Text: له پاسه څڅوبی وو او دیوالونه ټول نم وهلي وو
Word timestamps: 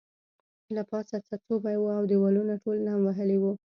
له 0.75 0.81
پاسه 0.89 1.17
څڅوبی 1.27 1.75
وو 1.79 1.89
او 1.97 2.03
دیوالونه 2.11 2.53
ټول 2.63 2.77
نم 2.87 2.99
وهلي 3.05 3.37
وو 3.39 3.51